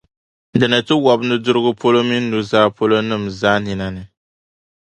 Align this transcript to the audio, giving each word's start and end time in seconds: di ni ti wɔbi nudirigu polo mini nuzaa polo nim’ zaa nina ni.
di 0.59 0.65
ni 0.69 0.79
ti 0.87 0.93
wɔbi 1.05 1.23
nudirigu 1.27 1.71
polo 1.81 1.99
mini 2.07 2.27
nuzaa 2.31 2.67
polo 2.77 2.97
nim’ 3.07 3.23
zaa 3.39 3.57
nina 3.65 3.87
ni. 3.95 4.03